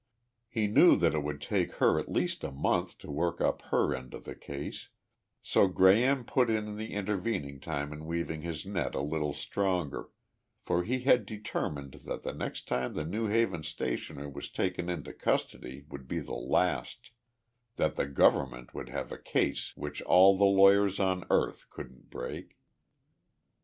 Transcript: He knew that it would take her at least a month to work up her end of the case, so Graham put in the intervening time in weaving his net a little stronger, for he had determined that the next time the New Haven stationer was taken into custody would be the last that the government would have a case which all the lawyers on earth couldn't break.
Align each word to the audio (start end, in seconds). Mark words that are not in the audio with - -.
He 0.49 0.65
knew 0.65 0.95
that 0.95 1.13
it 1.13 1.21
would 1.21 1.39
take 1.39 1.73
her 1.73 1.99
at 1.99 2.11
least 2.11 2.43
a 2.43 2.51
month 2.51 2.97
to 2.97 3.11
work 3.11 3.39
up 3.39 3.61
her 3.69 3.93
end 3.93 4.15
of 4.15 4.23
the 4.23 4.33
case, 4.33 4.89
so 5.43 5.67
Graham 5.67 6.25
put 6.25 6.49
in 6.49 6.75
the 6.75 6.93
intervening 6.95 7.59
time 7.59 7.93
in 7.93 8.07
weaving 8.07 8.41
his 8.41 8.65
net 8.65 8.95
a 8.95 8.99
little 9.01 9.31
stronger, 9.33 10.09
for 10.59 10.83
he 10.83 11.01
had 11.01 11.27
determined 11.27 11.93
that 12.05 12.23
the 12.23 12.33
next 12.33 12.67
time 12.67 12.95
the 12.95 13.05
New 13.05 13.27
Haven 13.27 13.61
stationer 13.61 14.27
was 14.27 14.49
taken 14.49 14.89
into 14.89 15.13
custody 15.13 15.85
would 15.87 16.07
be 16.07 16.17
the 16.19 16.31
last 16.33 17.11
that 17.75 17.95
the 17.95 18.07
government 18.07 18.73
would 18.73 18.89
have 18.89 19.11
a 19.11 19.19
case 19.19 19.77
which 19.77 20.01
all 20.01 20.35
the 20.35 20.45
lawyers 20.45 20.99
on 20.99 21.25
earth 21.29 21.67
couldn't 21.69 22.09
break. 22.09 22.57